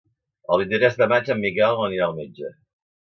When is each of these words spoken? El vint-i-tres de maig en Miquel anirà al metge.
El 0.53 0.61
vint-i-tres 0.61 0.97
de 1.01 1.07
maig 1.13 1.31
en 1.35 1.43
Miquel 1.43 1.85
anirà 1.89 2.09
al 2.09 2.17
metge. 2.23 2.51